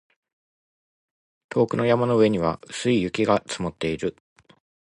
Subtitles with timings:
[1.49, 4.17] 遠くの山の上には薄い雪が積もっている